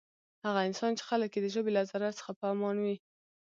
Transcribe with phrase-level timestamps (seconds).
[0.45, 2.95] هغه انسان چی خلک یی د ژبی له ضرر څخه په امان وی.